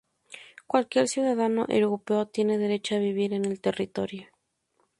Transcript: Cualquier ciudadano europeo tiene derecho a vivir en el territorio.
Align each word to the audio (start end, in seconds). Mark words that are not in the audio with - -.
Cualquier 0.65 1.07
ciudadano 1.07 1.67
europeo 1.69 2.25
tiene 2.27 2.57
derecho 2.57 2.95
a 2.95 2.97
vivir 2.97 3.33
en 3.35 3.45
el 3.45 3.61
territorio. 3.61 4.29